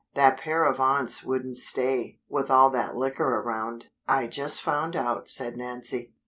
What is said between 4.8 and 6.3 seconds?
out," said Nancy.